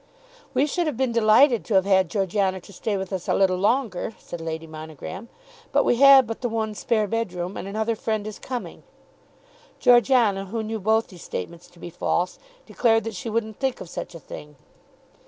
[0.55, 3.59] "We should have been delighted to have had Georgiana to stay with us a little
[3.59, 5.29] longer," said Lady Monogram;
[5.71, 8.81] "but we have but the one spare bedroom, and another friend is coming."
[9.79, 13.89] Georgiana, who knew both these statements to be false, declared that she wouldn't think of
[13.91, 14.55] such a thing.